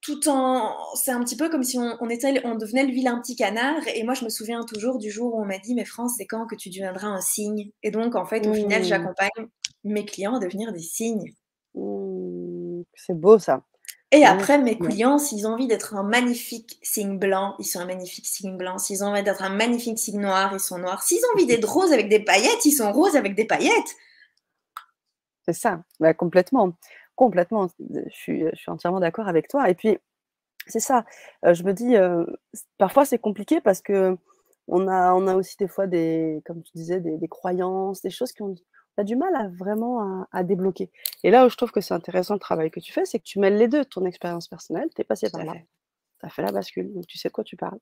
tout 0.00 0.28
en. 0.28 0.76
C'est 0.94 1.10
un 1.10 1.22
petit 1.22 1.36
peu 1.36 1.48
comme 1.48 1.64
si 1.64 1.78
on, 1.78 2.08
était, 2.08 2.40
on 2.44 2.54
devenait 2.54 2.84
le 2.84 2.92
vilain 2.92 3.20
petit 3.20 3.36
canard. 3.36 3.82
Et 3.94 4.02
moi, 4.04 4.14
je 4.14 4.24
me 4.24 4.30
souviens 4.30 4.62
toujours 4.62 4.98
du 4.98 5.10
jour 5.10 5.34
où 5.34 5.42
on 5.42 5.44
m'a 5.44 5.58
dit 5.58 5.74
Mais 5.74 5.84
France, 5.84 6.14
c'est 6.16 6.26
quand 6.26 6.46
que 6.46 6.54
tu 6.54 6.70
deviendras 6.70 7.08
un 7.08 7.20
signe 7.20 7.70
Et 7.82 7.90
donc, 7.90 8.14
en 8.14 8.24
fait, 8.24 8.46
au 8.46 8.54
final, 8.54 8.84
j'accompagne 8.84 9.30
mes 9.84 10.04
clients 10.04 10.36
à 10.36 10.38
devenir 10.38 10.72
des 10.72 10.80
signes. 10.80 11.34
Mmh. 11.74 12.82
c'est 12.94 13.18
beau 13.18 13.38
ça. 13.38 13.62
Et 14.12 14.24
après, 14.24 14.58
mes 14.58 14.78
clients, 14.78 15.18
s'ils 15.18 15.46
ont 15.48 15.54
envie 15.54 15.66
d'être 15.66 15.94
un 15.94 16.04
magnifique 16.04 16.78
signe 16.80 17.18
blanc, 17.18 17.56
ils 17.58 17.64
sont 17.64 17.80
un 17.80 17.86
magnifique 17.86 18.26
signe 18.26 18.56
blanc. 18.56 18.78
S'ils 18.78 19.02
ont 19.02 19.08
envie 19.08 19.24
d'être 19.24 19.42
un 19.42 19.48
magnifique 19.48 19.98
signe 19.98 20.20
noir, 20.20 20.52
ils 20.52 20.60
sont 20.60 20.78
noirs. 20.78 21.02
S'ils 21.02 21.18
ont 21.18 21.34
envie 21.34 21.46
d'être 21.46 21.68
roses 21.68 21.92
avec 21.92 22.08
des 22.08 22.20
paillettes, 22.20 22.64
ils 22.64 22.72
sont 22.72 22.92
roses 22.92 23.16
avec 23.16 23.34
des 23.34 23.46
paillettes. 23.46 23.96
C'est 25.44 25.54
ça, 25.54 25.82
bah, 25.98 26.14
complètement. 26.14 26.72
Complètement. 27.16 27.68
Je 27.80 28.08
suis, 28.10 28.44
je 28.52 28.56
suis 28.56 28.70
entièrement 28.70 29.00
d'accord 29.00 29.26
avec 29.26 29.48
toi. 29.48 29.68
Et 29.68 29.74
puis, 29.74 29.98
c'est 30.68 30.80
ça. 30.80 31.04
Euh, 31.44 31.54
je 31.54 31.64
me 31.64 31.72
dis, 31.72 31.96
euh, 31.96 32.24
parfois 32.78 33.04
c'est 33.04 33.18
compliqué 33.18 33.60
parce 33.60 33.80
que 33.80 34.16
on 34.68 34.88
a, 34.88 35.14
on 35.14 35.26
a 35.26 35.34
aussi 35.34 35.56
des 35.56 35.68
fois 35.68 35.86
des, 35.86 36.42
comme 36.44 36.62
tu 36.62 36.72
disais, 36.74 37.00
des, 37.00 37.16
des 37.16 37.28
croyances, 37.28 38.02
des 38.02 38.10
choses 38.10 38.32
qui 38.32 38.42
ont, 38.42 38.54
tu 38.96 39.00
as 39.00 39.04
du 39.04 39.16
mal 39.16 39.34
à 39.36 39.48
vraiment 39.48 40.26
à, 40.32 40.42
débloquer. 40.42 40.90
Et 41.22 41.30
là 41.30 41.46
où 41.46 41.48
je 41.48 41.56
trouve 41.56 41.70
que 41.70 41.80
c'est 41.80 41.94
intéressant 41.94 42.34
le 42.34 42.40
travail 42.40 42.70
que 42.70 42.80
tu 42.80 42.92
fais, 42.92 43.04
c'est 43.04 43.18
que 43.18 43.24
tu 43.24 43.38
mêles 43.38 43.56
les 43.56 43.68
deux, 43.68 43.84
ton 43.84 44.04
expérience 44.04 44.48
personnelle, 44.48 44.88
tu 44.94 45.02
es 45.02 45.04
passé 45.04 45.30
par 45.30 45.44
là, 45.44 45.54
tu 45.54 46.26
as 46.26 46.28
fait 46.30 46.42
la 46.42 46.52
bascule, 46.52 46.92
donc 46.92 47.06
tu 47.06 47.18
sais 47.18 47.28
de 47.28 47.32
quoi 47.32 47.44
tu 47.44 47.56
parles. 47.56 47.78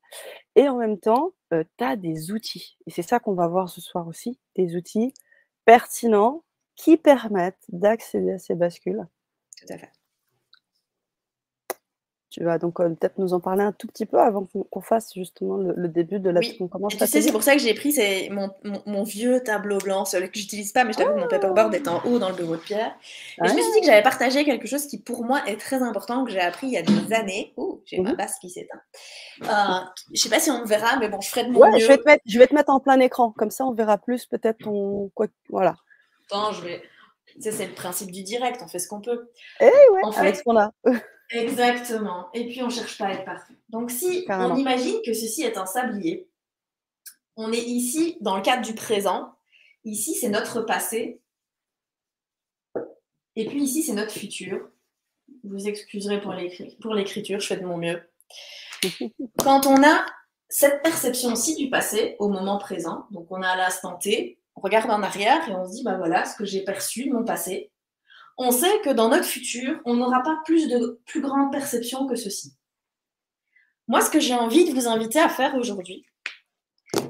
Et 0.57 0.69
en 0.69 0.77
même 0.77 0.99
temps, 0.99 1.33
euh, 1.53 1.65
tu 1.79 1.85
as 1.85 1.97
des 1.97 2.33
outils. 2.33 2.77
Et 2.87 2.91
c'est 2.91 3.03
ça 3.03 3.21
qu'on 3.21 3.35
va 3.35 3.49
voir 3.49 3.69
ce 3.69 3.81
soir 3.81 4.07
aussi, 4.09 4.39
des 4.57 4.77
outils 4.77 5.15
pertinents 5.65 6.45
qui 6.77 6.97
permettent 6.97 7.65
d'accéder 7.69 8.33
à 8.33 8.39
ces 8.39 8.55
bascules. 8.55 9.07
Tout 9.59 9.73
à 9.73 9.79
fait. 9.79 9.91
Tu 12.35 12.43
vas 12.43 12.59
donc 12.59 12.81
euh, 12.81 12.89
peut-être 12.89 13.19
nous 13.19 13.33
en 13.33 13.39
parler 13.39 13.63
un 13.63 13.71
tout 13.71 13.87
petit 13.87 14.07
peu 14.07 14.19
avant 14.19 14.45
qu'on 14.69 14.81
fasse 14.81 15.15
justement 15.15 15.57
le, 15.57 15.87
début 15.87 16.19
de 16.19 16.31
la 16.31 16.41
oui. 16.41 16.59
commence. 16.69 16.97
tu 16.97 17.07
sais, 17.07 17.23
c'est 17.23 17.31
pour 17.31 17.45
ça 17.45 17.55
que 17.55 17.61
j'ai 17.61 17.75
pris 17.75 17.97
mon, 18.33 18.51
mon, 18.87 19.05
vieux 19.05 19.41
tableau 19.41 19.79
blanc, 19.79 20.05
celui 20.05 20.33
que 20.33 20.37
j'utilise 20.41 20.73
pas, 20.73 20.83
mais 20.83 20.93
je 20.93 20.99
t'avoue 20.99 21.15
que 21.15 21.21
mon 21.21 21.29
paperboard 21.29 21.73
est 21.77 21.87
en 21.87 22.05
haut 22.05 22.19
dans 22.19 22.31
le 22.31 22.35
bureau 22.35 22.57
de 22.57 22.61
Pierre. 22.61 22.93
Et 23.41 23.47
je 23.47 23.55
me 23.55 23.61
suis 23.61 23.73
dit 23.75 23.81
que 23.83 23.87
j'avais 23.87 24.03
partagé 24.03 24.45
quelque 24.45 24.67
chose 24.67 24.89
qui 24.89 24.99
pour 24.99 25.25
moi 25.25 25.43
est 25.47 25.61
très 25.61 25.81
important, 25.81 26.25
que 26.25 26.33
j'ai 26.33 26.41
appris 26.41 26.67
il 26.67 26.73
y 26.73 26.77
a 26.77 26.83
des 26.83 27.13
années. 27.13 27.53
Oh, 27.57 27.81
j'ai 27.85 28.01
ma 28.01 28.11
mhm. 28.11 28.17
basse 28.17 28.37
qui 28.41 28.51
s'éteint. 28.51 28.81
Euh, 29.45 29.85
je 30.13 30.21
sais 30.21 30.29
pas 30.29 30.41
si 30.41 30.51
on 30.51 30.63
me 30.63 30.67
verra, 30.67 30.97
mais 30.99 31.09
bon, 31.09 31.21
je 31.21 31.29
ferai 31.29 31.45
de 31.45 31.53
mon 31.53 31.71
mieux. 31.71 31.79
Je 31.79 31.87
vais, 31.87 31.99
te 31.99 32.05
mettre, 32.05 32.23
je 32.27 32.37
vais 32.37 32.49
te 32.49 32.55
mettre 32.57 32.71
en 32.71 32.81
plein 32.81 32.99
écran, 32.99 33.31
comme 33.31 33.53
ça 33.53 33.65
on 33.65 33.75
verra 33.75 33.97
plus 33.97 34.27
peut-être 34.27 34.59
ton. 34.59 35.09
Quoi, 35.15 35.29
voilà. 35.51 35.77
Attends, 36.29 36.51
je 36.51 36.63
vais. 36.63 36.83
c'est 37.39 37.65
le 37.65 37.75
principe 37.75 38.11
du 38.11 38.25
direct, 38.25 38.61
on 38.61 38.67
fait 38.67 38.81
ce 38.81 38.89
qu'on 38.89 39.01
peut. 39.01 39.31
Eh 39.61 39.67
ouais, 39.67 40.01
en 40.03 40.11
fait, 40.11 40.21
avec 40.21 40.35
ce 40.35 40.43
qu'on 40.43 40.59
a. 40.59 40.73
Exactement. 41.35 42.29
Et 42.33 42.47
puis 42.47 42.63
on 42.63 42.67
ne 42.67 42.73
cherche 42.73 42.97
pas 42.97 43.07
à 43.07 43.13
être 43.13 43.25
parfait. 43.25 43.55
Donc 43.69 43.91
si 43.91 44.25
on 44.29 44.57
imagine 44.57 44.97
que 45.05 45.13
ceci 45.13 45.43
est 45.43 45.59
un 45.59 45.67
sablier, 45.67 46.29
on 47.37 47.53
est 47.53 47.63
ici 47.63 48.17
dans 48.21 48.37
le 48.37 48.43
cadre 48.43 48.65
du 48.65 48.75
présent. 48.75 49.35
Ici, 49.85 50.15
c'est 50.15 50.29
notre 50.29 50.63
passé. 50.63 51.21
Et 53.37 53.47
puis 53.47 53.63
ici, 53.63 53.83
c'est 53.83 53.93
notre 53.93 54.13
futur. 54.13 54.71
Vous 55.43 55.67
excuserez 55.67 56.21
pour 56.21 56.95
l'écriture, 56.95 57.41
je 57.41 57.47
fais 57.47 57.57
de 57.57 57.67
mon 57.67 57.77
mieux. 57.77 58.01
Quand 59.43 59.67
on 59.67 59.83
a 59.83 60.07
cette 60.49 60.83
perception-ci 60.83 61.57
du 61.57 61.69
passé 61.69 62.17
au 62.19 62.29
moment 62.29 62.59
présent, 62.59 63.07
donc 63.11 63.27
on 63.31 63.43
a 63.43 63.57
l'instant 63.57 63.97
T, 63.97 64.39
on 64.55 64.61
regarde 64.61 64.91
en 64.91 65.03
arrière 65.03 65.49
et 65.49 65.53
on 65.53 65.67
se 65.67 65.73
dit, 65.73 65.83
bah 65.83 65.97
voilà 65.97 66.25
ce 66.25 66.37
que 66.37 66.45
j'ai 66.45 66.63
perçu 66.63 67.09
de 67.09 67.13
mon 67.13 67.25
passé, 67.25 67.73
on 68.37 68.51
sait 68.51 68.81
que 68.83 68.91
dans 68.91 69.09
notre 69.09 69.25
futur, 69.25 69.81
on 69.85 69.95
n'aura 69.95 70.23
pas 70.23 70.41
plus 70.45 70.69
de 70.69 71.01
plus 71.07 71.21
grande 71.21 71.53
perception 71.53 72.07
que 72.07 72.17
ceci. 72.17 72.57
Moi, 73.87 74.01
ce 74.01 74.11
que 74.11 74.21
j'ai 74.21 74.35
envie 74.35 74.65
de 74.65 74.75
vous 74.75 74.89
inviter 74.89 75.21
à 75.21 75.29
faire 75.29 75.55
aujourd'hui, 75.57 76.07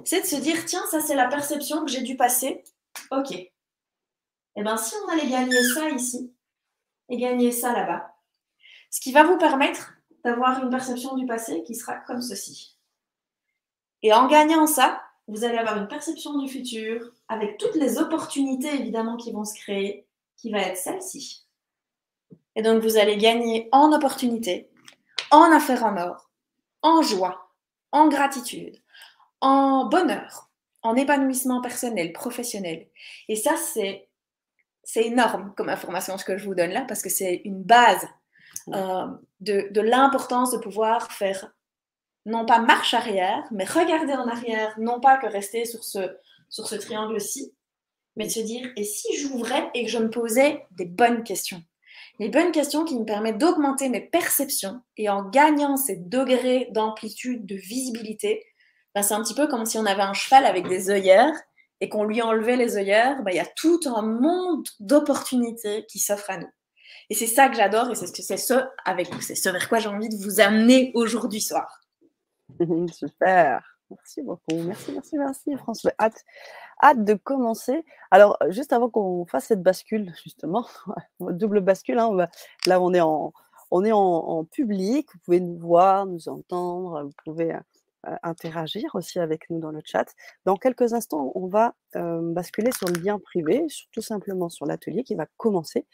c'est 0.05 0.23
de 0.23 0.27
se 0.27 0.37
dire, 0.37 0.65
tiens, 0.67 0.83
ça 0.91 1.01
c'est 1.01 1.15
la 1.15 1.29
perception 1.29 1.85
que 1.85 1.91
j'ai 1.91 2.03
du 2.03 2.17
passé. 2.17 2.65
Ok. 3.11 3.33
Eh 3.33 4.63
bien, 4.63 4.77
si 4.77 4.95
on 5.05 5.09
allait 5.09 5.29
gagner 5.29 5.63
ça 5.63 5.89
ici 5.91 6.33
et 7.09 7.17
gagner 7.17 7.53
ça 7.53 7.73
là-bas, 7.73 8.15
ce 8.91 9.01
qui 9.01 9.13
va 9.13 9.25
vous 9.25 9.39
permettre 9.39 9.95
d'avoir 10.25 10.63
une 10.63 10.71
perception 10.71 11.17
du 11.17 11.27
passé 11.27 11.63
qui 11.65 11.75
sera 11.75 11.97
comme 11.97 12.23
ceci. 12.23 12.79
Et 14.03 14.13
en 14.13 14.27
gagnant 14.27 14.67
ça, 14.67 15.03
vous 15.27 15.45
allez 15.45 15.57
avoir 15.57 15.79
une 15.79 15.89
perception 15.89 16.39
du 16.39 16.49
futur 16.49 17.13
avec 17.29 17.59
toutes 17.59 17.75
les 17.77 17.99
opportunités 17.99 18.75
évidemment 18.75 19.17
qui 19.17 19.33
vont 19.33 19.45
se 19.45 19.55
créer 19.55 20.07
qui 20.45 20.51
va 20.51 20.61
être 20.61 20.77
celle-ci. 20.77 21.47
Et 22.55 22.61
donc, 22.61 22.83
vous 22.83 22.99
allez 22.99 23.17
gagner 23.17 23.67
en 23.73 23.95
opportunité, 23.95 24.69
en 25.31 25.51
affaires 25.51 25.87
en 25.87 25.97
or, 25.97 26.31
en 26.83 27.01
joie, 27.01 27.51
en 27.93 28.09
gratitude, 28.09 28.77
en 29.41 29.87
bonheur, 29.87 30.51
en 30.83 30.97
épanouissement 30.97 31.63
personnel, 31.63 32.13
professionnel. 32.13 32.89
Et 33.29 33.37
ça, 33.37 33.57
c'est, 33.57 34.11
c'est 34.83 35.07
énorme 35.07 35.55
comme 35.57 35.71
information 35.71 36.19
ce 36.19 36.27
que 36.27 36.37
je 36.37 36.45
vous 36.45 36.55
donne 36.55 36.73
là, 36.73 36.85
parce 36.87 37.01
que 37.01 37.09
c'est 37.09 37.41
une 37.47 37.63
base 37.63 38.07
euh, 38.69 39.07
de, 39.41 39.69
de 39.71 39.81
l'importance 39.81 40.51
de 40.51 40.59
pouvoir 40.59 41.11
faire 41.11 41.55
non 42.27 42.45
pas 42.45 42.59
marche 42.59 42.93
arrière, 42.93 43.45
mais 43.51 43.65
regarder 43.65 44.13
en 44.13 44.29
arrière, 44.29 44.79
non 44.79 45.01
pas 45.01 45.17
que 45.17 45.27
rester 45.27 45.65
sur 45.65 45.83
ce, 45.83 46.19
sur 46.51 46.67
ce 46.67 46.75
triangle-ci, 46.75 47.54
mais 48.17 48.27
de 48.27 48.31
se 48.31 48.41
dire, 48.41 48.69
et 48.77 48.85
si 48.85 49.17
j'ouvrais 49.17 49.71
et 49.75 49.85
que 49.85 49.91
je 49.91 49.99
me 49.99 50.11
posais 50.11 50.65
des 50.73 50.85
bonnes 50.85 51.25
questions? 51.25 51.63
Les 52.19 52.29
bonnes 52.29 52.53
questions 52.53 52.85
qui 52.85 52.99
me 52.99 53.05
permettent 53.05 53.39
d'augmenter 53.39 53.89
mes 53.89 54.01
perceptions 54.01 54.81
et 54.97 55.09
en 55.09 55.29
gagnant 55.29 55.77
ces 55.77 55.97
degrés 55.97 56.69
d'amplitude, 56.71 57.45
de 57.45 57.57
visibilité, 57.57 58.45
ben 58.95 59.03
c'est 59.03 59.15
un 59.15 59.23
petit 59.23 59.35
peu 59.35 59.49
comme 59.49 59.67
si 59.67 59.79
on 59.79 59.87
avait 59.87 60.03
un 60.03 60.13
cheval 60.13 60.47
avec 60.47 60.69
des 60.69 60.91
œillères 60.91 61.35
et 61.81 61.89
qu'on 61.89 62.05
lui 62.05 62.23
enlevait 62.23 62.57
les 62.57 62.77
œillères, 62.77 63.23
ben 63.25 63.33
il 63.33 63.37
y 63.37 63.41
a 63.41 63.47
tout 63.57 63.81
un 63.87 64.03
monde 64.03 64.67
d'opportunités 64.79 65.87
qui 65.87 65.99
s'offre 65.99 66.31
à 66.31 66.39
nous. 66.39 66.51
Et 67.11 67.15
c'est 67.15 67.27
ça 67.27 67.49
que 67.49 67.57
j'adore 67.57 67.91
et 67.91 67.95
c'est 67.97 68.07
ce, 68.07 68.37
ce, 68.37 68.65
avec, 68.85 69.09
c'est 69.21 69.35
ce 69.35 69.49
vers 69.49 69.69
quoi 69.69 69.81
j'ai 69.81 69.89
envie 69.89 70.09
de 70.09 70.17
vous 70.17 70.41
amener 70.41 70.93
aujourd'hui 70.95 71.41
soir. 71.41 71.81
Super. 72.93 73.74
Merci 73.97 74.23
beaucoup. 74.23 74.55
Merci, 74.65 74.93
merci, 74.93 75.17
merci, 75.17 75.57
François. 75.57 75.93
Hâte, 76.01 76.25
hâte 76.83 77.05
de 77.05 77.15
commencer. 77.15 77.85
Alors, 78.11 78.37
juste 78.49 78.73
avant 78.73 78.91
qu'on 78.91 79.27
fasse 79.27 79.47
cette 79.47 79.63
bascule, 79.63 80.13
justement, 80.23 80.67
double 81.21 81.61
bascule, 81.61 81.99
hein, 81.99 82.29
là, 82.67 82.81
on 82.81 82.93
est, 82.93 83.01
en, 83.01 83.33
en, 83.71 84.45
public. 84.45 85.09
Vous 85.13 85.21
pouvez 85.25 85.41
nous 85.41 85.59
voir, 85.59 86.07
nous 86.07 86.29
entendre. 86.29 87.03
Vous 87.05 87.13
pouvez 87.25 87.55
euh, 87.55 87.61
interagir 88.23 88.95
aussi 88.95 89.19
avec 89.19 89.49
nous 89.51 89.59
dans 89.59 89.71
le 89.71 89.81
chat. 89.85 90.07
Dans 90.45 90.57
quelques 90.57 90.93
instants, 90.93 91.33
on 91.35 91.47
va 91.47 91.75
euh, 91.97 92.21
basculer 92.33 92.71
sur 92.73 92.89
le 92.89 93.01
lien 93.01 93.19
privé, 93.19 93.67
tout 93.93 94.03
simplement 94.03 94.49
sur 94.49 94.67
l'atelier 94.67 95.05
qui 95.05 95.15
va 95.15 95.27
commencer. 95.37 95.87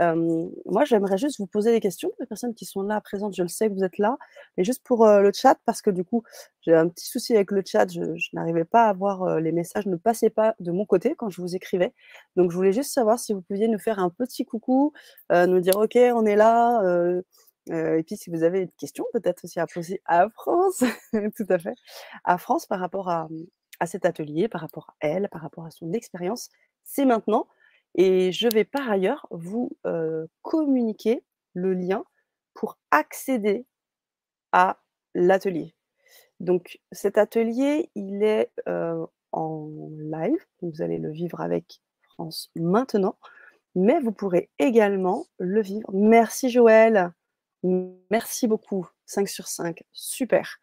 Euh, 0.00 0.48
moi, 0.66 0.84
j'aimerais 0.84 1.18
juste 1.18 1.38
vous 1.38 1.46
poser 1.46 1.72
des 1.72 1.80
questions 1.80 2.10
les 2.20 2.26
personnes 2.26 2.54
qui 2.54 2.64
sont 2.64 2.82
là 2.82 3.00
présentes. 3.00 3.34
Je 3.36 3.42
le 3.42 3.48
sais 3.48 3.68
que 3.68 3.74
vous 3.74 3.84
êtes 3.84 3.98
là, 3.98 4.16
mais 4.56 4.64
juste 4.64 4.82
pour 4.84 5.06
le 5.06 5.30
chat, 5.34 5.58
parce 5.64 5.82
que 5.82 5.90
du 5.90 6.04
coup, 6.04 6.22
j'ai 6.62 6.74
un 6.74 6.88
petit 6.88 7.06
souci 7.06 7.34
avec 7.34 7.50
le 7.50 7.62
chat. 7.64 7.92
Je, 7.92 8.00
n'arrivais 8.32 8.64
pas 8.64 8.84
à 8.88 8.92
voir 8.92 9.40
les 9.40 9.52
messages, 9.52 9.86
ne 9.86 9.96
passaient 9.96 10.30
pas 10.30 10.54
de 10.60 10.70
mon 10.72 10.86
côté 10.86 11.14
quand 11.16 11.30
je 11.30 11.40
vous 11.40 11.54
écrivais. 11.54 11.92
Donc, 12.36 12.50
je 12.50 12.56
voulais 12.56 12.72
juste 12.72 12.92
savoir 12.92 13.18
si 13.18 13.32
vous 13.32 13.42
pouviez 13.42 13.68
nous 13.68 13.78
faire 13.78 13.98
un 13.98 14.10
petit 14.10 14.44
coucou, 14.44 14.92
nous 15.30 15.60
dire 15.60 15.76
OK, 15.76 15.96
on 15.96 16.24
est 16.26 16.36
là 16.36 16.80
et 17.68 18.02
puis, 18.04 18.16
si 18.16 18.30
vous 18.30 18.42
avez 18.42 18.60
une 18.62 18.72
question, 18.72 19.04
peut-être 19.12 19.44
aussi 19.44 19.60
à 19.60 19.66
poser 19.66 20.00
à 20.04 20.28
France, 20.30 20.82
tout 21.36 21.46
à 21.48 21.58
fait, 21.58 21.74
à 22.24 22.38
France 22.38 22.66
par 22.66 22.80
rapport 22.80 23.08
à, 23.08 23.28
à, 23.80 23.86
cet 23.86 24.04
atelier, 24.04 24.48
par 24.48 24.60
rapport 24.60 24.96
à 25.00 25.06
elle, 25.06 25.28
par 25.30 25.42
rapport 25.42 25.64
à 25.66 25.70
son 25.70 25.92
expérience, 25.92 26.50
c'est 26.84 27.04
maintenant. 27.04 27.46
Et 27.94 28.32
je 28.32 28.48
vais 28.48 28.64
par 28.64 28.90
ailleurs 28.90 29.26
vous 29.30 29.70
communiquer 30.42 31.22
le 31.54 31.74
lien 31.74 32.04
pour 32.54 32.78
accéder 32.90 33.66
à 34.52 34.80
l'atelier. 35.14 35.74
Donc, 36.40 36.80
cet 36.90 37.18
atelier, 37.18 37.90
il 37.94 38.22
est 38.22 38.50
en 39.32 39.68
live. 39.98 40.44
vous 40.60 40.82
allez 40.82 40.98
le 40.98 41.10
vivre 41.10 41.40
avec 41.40 41.80
France 42.02 42.50
maintenant. 42.56 43.16
Mais 43.74 44.00
vous 44.00 44.12
pourrez 44.12 44.50
également 44.58 45.26
le 45.38 45.62
vivre. 45.62 45.90
Merci 45.92 46.50
Joël. 46.50 47.12
Merci 47.62 48.46
beaucoup. 48.46 48.86
5 49.06 49.28
sur 49.28 49.48
5. 49.48 49.82
Super. 49.92 50.58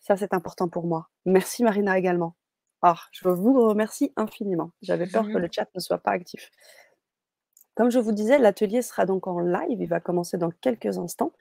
Ça, 0.00 0.16
c'est 0.16 0.34
important 0.34 0.68
pour 0.68 0.86
moi. 0.86 1.08
Merci 1.24 1.62
Marina 1.62 1.98
également. 1.98 2.36
Oh, 2.82 2.92
je 3.12 3.26
vous 3.28 3.66
remercie 3.66 4.12
infiniment. 4.16 4.70
J'avais 4.82 5.06
peur 5.06 5.24
que 5.24 5.32
mmh 5.32 5.38
le 5.38 5.48
chat 5.50 5.68
ne 5.74 5.80
soit 5.80 5.98
pas 5.98 6.10
actif. 6.10 6.50
Comme 7.74 7.90
je 7.90 7.98
vous 7.98 8.12
disais, 8.12 8.38
l'atelier 8.38 8.82
sera 8.82 9.06
donc 9.06 9.26
en 9.26 9.40
live. 9.40 9.80
Il 9.80 9.88
va 9.88 10.00
commencer 10.00 10.36
dans 10.36 10.50
quelques 10.50 10.98
instants. 10.98 11.32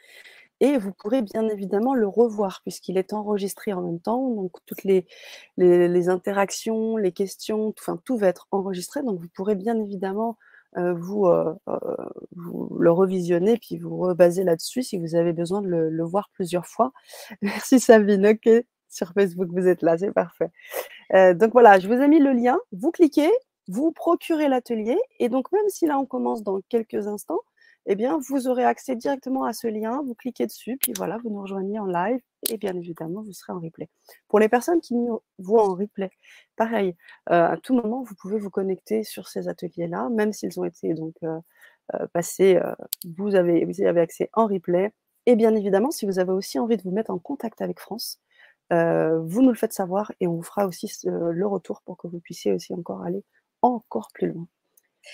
Et 0.61 0.77
vous 0.77 0.93
pourrez 0.93 1.21
bien 1.21 1.47
évidemment 1.49 1.93
le 1.93 2.07
revoir 2.07 2.61
puisqu'il 2.61 2.97
est 2.97 3.11
enregistré 3.11 3.73
en 3.73 3.81
même 3.81 3.99
temps. 3.99 4.29
Donc 4.29 4.53
toutes 4.65 4.85
les, 4.85 5.05
les, 5.57 6.09
interactions, 6.09 6.95
les 6.95 7.11
questions, 7.11 7.73
tout, 7.73 7.83
enfin, 7.83 7.99
tout 8.05 8.17
va 8.17 8.27
être 8.27 8.47
enregistré. 8.51 9.03
Donc 9.03 9.19
vous 9.19 9.27
pourrez 9.35 9.55
bien 9.55 9.77
évidemment 9.77 10.37
vous, 10.75 11.25
euh, 11.25 11.53
euh, 11.67 11.79
vous, 12.35 12.77
le 12.79 12.91
revisionner, 12.91 13.57
puis 13.57 13.77
vous 13.77 13.97
rebasez 13.97 14.43
là-dessus 14.43 14.83
si 14.83 14.97
vous 14.97 15.15
avez 15.15 15.33
besoin 15.33 15.61
de 15.61 15.67
le, 15.67 16.03
voir 16.03 16.29
plusieurs 16.33 16.65
fois. 16.67 16.91
Merci 17.41 17.79
Sabine, 17.79 18.25
ok, 18.27 18.49
sur 18.89 19.13
Facebook, 19.13 19.49
vous 19.51 19.67
êtes 19.67 19.81
là, 19.81 19.97
c'est 19.97 20.11
parfait. 20.11 20.49
donc 21.35 21.51
voilà, 21.53 21.79
je 21.79 21.87
vous 21.87 22.01
ai 22.01 22.07
mis 22.07 22.19
le 22.19 22.33
lien, 22.33 22.59
vous 22.71 22.91
cliquez, 22.91 23.29
vous 23.67 23.91
procurez 23.91 24.47
l'atelier, 24.49 24.97
et 25.19 25.29
donc 25.29 25.51
même 25.51 25.67
si 25.69 25.85
là 25.85 25.99
on 25.99 26.05
commence 26.05 26.43
dans 26.43 26.59
quelques 26.69 27.07
instants, 27.07 27.41
eh 27.85 27.95
bien, 27.95 28.17
vous 28.29 28.47
aurez 28.47 28.63
accès 28.63 28.95
directement 28.95 29.43
à 29.43 29.53
ce 29.53 29.67
lien, 29.67 30.01
vous 30.05 30.15
cliquez 30.15 30.47
dessus, 30.47 30.77
puis 30.81 30.93
voilà, 30.95 31.17
vous 31.23 31.29
nous 31.29 31.41
rejoignez 31.41 31.79
en 31.79 31.85
live, 31.85 32.19
et 32.49 32.57
bien 32.57 32.75
évidemment, 32.75 33.21
vous 33.21 33.33
serez 33.33 33.53
en 33.53 33.59
replay. 33.59 33.89
Pour 34.27 34.39
les 34.39 34.49
personnes 34.49 34.81
qui 34.81 34.95
nous 34.95 35.21
voient 35.39 35.67
en 35.67 35.75
replay, 35.75 36.11
pareil, 36.55 36.95
euh, 37.29 37.47
à 37.47 37.57
tout 37.57 37.73
moment, 37.75 38.03
vous 38.03 38.15
pouvez 38.15 38.37
vous 38.37 38.49
connecter 38.49 39.03
sur 39.03 39.27
ces 39.27 39.47
ateliers-là, 39.47 40.09
même 40.09 40.33
s'ils 40.33 40.59
ont 40.59 40.65
été 40.65 40.93
donc 40.93 41.15
euh, 41.23 41.39
euh, 41.95 42.07
passés, 42.13 42.59
vous, 43.05 43.29
vous 43.29 43.35
avez 43.35 43.99
accès 43.99 44.29
en 44.33 44.47
replay. 44.47 44.93
Et 45.25 45.35
bien 45.35 45.55
évidemment, 45.55 45.91
si 45.91 46.05
vous 46.05 46.19
avez 46.19 46.31
aussi 46.31 46.59
envie 46.59 46.77
de 46.77 46.83
vous 46.83 46.91
mettre 46.91 47.11
en 47.11 47.19
contact 47.19 47.61
avec 47.61 47.79
France, 47.79 48.19
vous 48.71 49.41
nous 49.41 49.49
le 49.49 49.55
faites 49.55 49.73
savoir 49.73 50.11
et 50.19 50.27
on 50.27 50.35
vous 50.35 50.43
fera 50.43 50.65
aussi 50.65 50.91
le 51.05 51.45
retour 51.45 51.81
pour 51.83 51.95
que 51.95 52.07
vous 52.07 52.19
puissiez 52.19 52.53
aussi 52.53 52.73
encore 52.73 53.03
aller 53.03 53.23
encore 53.61 54.09
plus 54.13 54.31
loin. 54.31 54.47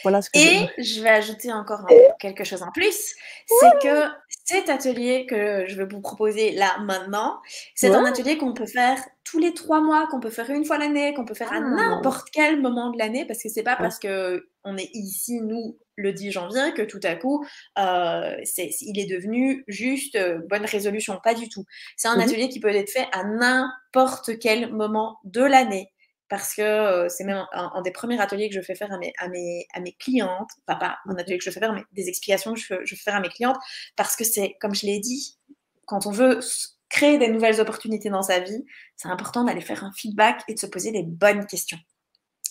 Voilà 0.03 0.21
ce 0.21 0.29
que 0.29 0.37
Et 0.37 0.69
je 0.81 1.01
vais 1.01 1.09
ajouter 1.09 1.51
encore 1.51 1.87
quelque 2.19 2.43
chose 2.43 2.63
en 2.63 2.71
plus, 2.71 3.15
c'est 3.47 3.79
que 3.81 4.05
cet 4.45 4.69
atelier 4.69 5.25
que 5.25 5.65
je 5.67 5.75
vais 5.75 5.85
vous 5.85 6.01
proposer 6.01 6.51
là 6.51 6.77
maintenant, 6.79 7.39
c'est 7.75 7.93
un 7.93 8.05
atelier 8.05 8.37
qu'on 8.37 8.53
peut 8.53 8.65
faire 8.65 8.99
tous 9.23 9.39
les 9.39 9.53
trois 9.53 9.81
mois, 9.81 10.07
qu'on 10.07 10.19
peut 10.19 10.29
faire 10.29 10.49
une 10.49 10.65
fois 10.65 10.77
l'année, 10.77 11.13
qu'on 11.13 11.25
peut 11.25 11.33
faire 11.33 11.51
à 11.53 11.57
ah. 11.57 11.59
n'importe 11.59 12.29
quel 12.31 12.61
moment 12.61 12.89
de 12.89 12.97
l'année, 12.97 13.25
parce 13.25 13.43
que 13.43 13.49
c'est 13.49 13.63
pas 13.63 13.75
parce 13.75 13.99
que 13.99 14.47
on 14.63 14.77
est 14.77 14.89
ici 14.93 15.41
nous 15.41 15.77
le 15.95 16.13
10 16.13 16.31
janvier 16.31 16.73
que 16.75 16.81
tout 16.81 16.99
à 17.03 17.15
coup 17.15 17.45
euh, 17.77 18.35
il 18.57 18.99
est 18.99 19.05
devenu 19.05 19.63
juste 19.67 20.15
euh, 20.15 20.39
bonne 20.49 20.65
résolution, 20.65 21.19
pas 21.23 21.33
du 21.33 21.49
tout. 21.49 21.65
C'est 21.97 22.07
un 22.07 22.15
mmh 22.15 22.21
atelier 22.21 22.49
qui 22.49 22.59
peut 22.59 22.69
être 22.69 22.89
fait 22.89 23.07
à 23.11 23.23
n'importe 23.23 24.39
quel 24.39 24.71
moment 24.71 25.17
de 25.25 25.41
l'année 25.41 25.91
parce 26.29 26.53
que 26.53 27.07
c'est 27.09 27.23
même 27.23 27.45
un, 27.51 27.81
des 27.81 27.91
premiers 27.91 28.19
ateliers 28.21 28.49
que 28.49 28.55
je 28.55 28.61
fais 28.61 28.75
faire 28.75 28.91
à 28.93 28.97
mes, 28.97 29.11
à 29.17 29.27
mes, 29.27 29.67
à 29.73 29.79
mes 29.79 29.93
clientes, 29.93 30.49
enfin 30.67 30.79
pas 30.79 30.97
un 31.07 31.15
atelier 31.17 31.37
que 31.37 31.43
je 31.43 31.49
fais 31.49 31.59
faire, 31.59 31.73
mais 31.73 31.83
des 31.91 32.07
explications 32.07 32.53
que 32.53 32.59
je, 32.59 32.73
je 32.85 32.95
fais 32.95 33.01
faire 33.01 33.15
à 33.15 33.19
mes 33.19 33.29
clientes, 33.29 33.57
parce 33.95 34.15
que 34.15 34.23
c'est, 34.23 34.55
comme 34.61 34.75
je 34.75 34.85
l'ai 34.85 34.99
dit, 34.99 35.37
quand 35.85 36.05
on 36.05 36.11
veut 36.11 36.39
créer 36.89 37.17
des 37.17 37.29
nouvelles 37.29 37.59
opportunités 37.59 38.09
dans 38.09 38.21
sa 38.21 38.39
vie, 38.39 38.65
c'est 38.95 39.07
important 39.07 39.43
d'aller 39.43 39.61
faire 39.61 39.83
un 39.83 39.91
feedback 39.91 40.43
et 40.47 40.53
de 40.53 40.59
se 40.59 40.67
poser 40.67 40.91
des 40.91 41.03
bonnes 41.03 41.45
questions. 41.45 41.79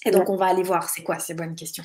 Et 0.05 0.11
donc, 0.11 0.29
on 0.29 0.37
va 0.37 0.47
aller 0.47 0.63
voir 0.63 0.89
c'est 0.89 1.03
quoi 1.03 1.19
ces 1.19 1.35
bonnes 1.35 1.55
questions. 1.55 1.85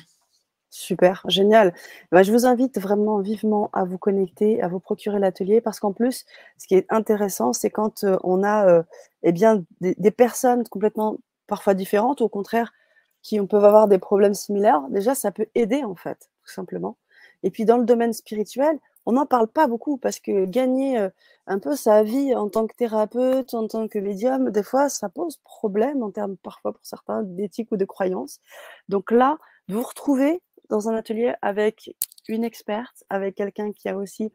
Super, 0.70 1.22
génial. 1.28 1.72
Bah, 2.10 2.24
je 2.24 2.32
vous 2.32 2.46
invite 2.46 2.80
vraiment 2.80 3.20
vivement 3.20 3.70
à 3.72 3.84
vous 3.84 3.98
connecter, 3.98 4.60
à 4.62 4.68
vous 4.68 4.80
procurer 4.80 5.20
l'atelier, 5.20 5.60
parce 5.60 5.78
qu'en 5.78 5.92
plus, 5.92 6.24
ce 6.58 6.66
qui 6.66 6.74
est 6.74 6.86
intéressant, 6.90 7.52
c'est 7.52 7.70
quand 7.70 8.04
on 8.24 8.42
a 8.42 8.84
eh 9.22 9.32
bien, 9.32 9.64
des, 9.80 9.94
des, 9.96 10.10
personnes 10.10 10.66
complètement 10.68 11.18
parfois 11.46 11.74
différentes, 11.74 12.20
au 12.20 12.28
contraire, 12.28 12.72
qui 13.22 13.40
peuvent 13.46 13.64
avoir 13.64 13.88
des 13.88 13.98
problèmes 13.98 14.34
similaires, 14.34 14.82
déjà, 14.90 15.14
ça 15.14 15.32
peut 15.32 15.46
aider, 15.54 15.82
en 15.82 15.94
fait, 15.94 16.30
tout 16.44 16.52
simplement. 16.52 16.98
Et 17.42 17.50
puis, 17.50 17.64
dans 17.64 17.78
le 17.78 17.84
domaine 17.84 18.12
spirituel, 18.12 18.78
on 19.06 19.12
n'en 19.12 19.26
parle 19.26 19.48
pas 19.48 19.66
beaucoup 19.66 19.98
parce 19.98 20.18
que 20.18 20.46
gagner 20.46 20.98
euh, 20.98 21.10
un 21.46 21.58
peu 21.58 21.76
sa 21.76 22.02
vie 22.02 22.34
en 22.34 22.48
tant 22.48 22.66
que 22.66 22.74
thérapeute, 22.74 23.54
en 23.54 23.66
tant 23.66 23.88
que 23.88 23.98
médium, 23.98 24.50
des 24.50 24.62
fois, 24.62 24.88
ça 24.88 25.08
pose 25.08 25.38
problème 25.44 26.02
en 26.02 26.10
termes, 26.10 26.36
parfois, 26.36 26.72
pour 26.72 26.84
certains, 26.84 27.22
d'éthique 27.22 27.70
ou 27.72 27.76
de 27.76 27.84
croyance. 27.84 28.40
Donc 28.88 29.10
là, 29.10 29.38
vous 29.68 29.82
retrouvez 29.82 30.40
dans 30.70 30.88
un 30.88 30.94
atelier 30.94 31.34
avec 31.42 31.94
une 32.28 32.44
experte, 32.44 33.04
avec 33.10 33.34
quelqu'un 33.34 33.72
qui 33.72 33.88
a 33.88 33.96
aussi 33.96 34.32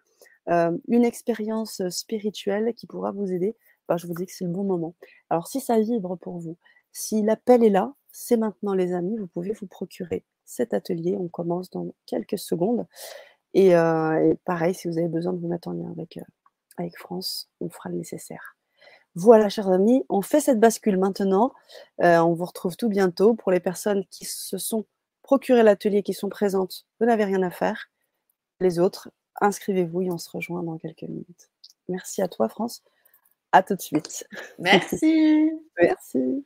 euh, 0.49 0.77
une 0.87 1.03
expérience 1.03 1.81
spirituelle 1.89 2.73
qui 2.75 2.87
pourra 2.87 3.11
vous 3.11 3.31
aider. 3.31 3.55
Ben, 3.87 3.97
je 3.97 4.05
vous 4.05 4.13
dis 4.13 4.27
que 4.27 4.31
c'est 4.31 4.45
le 4.45 4.51
bon 4.51 4.63
moment. 4.63 4.93
Alors, 5.31 5.47
si 5.47 5.59
ça 5.59 5.79
vibre 5.79 6.15
pour 6.17 6.37
vous, 6.37 6.57
si 6.91 7.21
l'appel 7.21 7.63
est 7.63 7.69
là, 7.69 7.93
c'est 8.11 8.37
maintenant 8.37 8.73
les 8.73 8.93
amis, 8.93 9.17
vous 9.17 9.27
pouvez 9.27 9.53
vous 9.53 9.67
procurer 9.67 10.25
cet 10.45 10.73
atelier. 10.73 11.15
On 11.17 11.27
commence 11.27 11.69
dans 11.69 11.93
quelques 12.05 12.39
secondes. 12.39 12.85
Et, 13.53 13.75
euh, 13.75 14.33
pareil, 14.45 14.73
si 14.73 14.87
vous 14.87 14.97
avez 14.97 15.07
besoin 15.07 15.33
de 15.33 15.39
vous 15.39 15.47
mettre 15.47 15.67
en 15.67 15.73
lien 15.73 15.89
avec, 15.91 16.17
euh, 16.17 16.23
avec 16.77 16.97
France, 16.97 17.49
on 17.61 17.69
fera 17.69 17.89
le 17.89 17.97
nécessaire. 17.97 18.55
Voilà, 19.15 19.49
chers 19.49 19.69
amis, 19.69 20.03
on 20.09 20.21
fait 20.21 20.39
cette 20.39 20.59
bascule 20.59 20.97
maintenant. 20.97 21.51
Euh, 22.01 22.19
on 22.19 22.33
vous 22.33 22.45
retrouve 22.45 22.77
tout 22.77 22.89
bientôt. 22.89 23.33
Pour 23.33 23.51
les 23.51 23.59
personnes 23.59 24.05
qui 24.11 24.25
se 24.25 24.57
sont 24.57 24.85
procurées 25.23 25.63
l'atelier, 25.63 26.03
qui 26.03 26.13
sont 26.13 26.29
présentes, 26.29 26.85
vous 26.99 27.07
n'avez 27.07 27.25
rien 27.25 27.41
à 27.41 27.49
faire. 27.49 27.89
Les 28.59 28.79
autres, 28.79 29.09
inscrivez-vous 29.41 30.03
et 30.03 30.11
on 30.11 30.17
se 30.17 30.29
rejoint 30.29 30.63
dans 30.63 30.77
quelques 30.77 31.03
minutes. 31.03 31.49
Merci 31.87 32.21
à 32.21 32.27
toi, 32.27 32.49
France. 32.49 32.83
À 33.51 33.63
tout 33.63 33.75
de 33.75 33.81
suite. 33.81 34.27
Merci. 34.59 35.51
Merci. 35.81 36.45